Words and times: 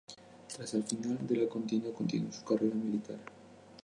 Tras 0.47 0.73
el 0.73 0.81
final 0.83 1.27
de 1.27 1.35
la 1.37 1.47
contienda 1.47 1.93
continuó 1.93 2.31
su 2.31 2.43
carrera 2.43 2.73
militar. 2.73 3.19